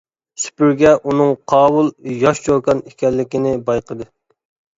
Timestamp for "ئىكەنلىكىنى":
2.87-3.53